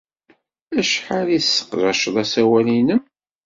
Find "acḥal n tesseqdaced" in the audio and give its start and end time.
0.79-2.15